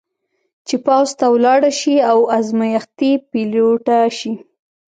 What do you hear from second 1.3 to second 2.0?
ولاړه شي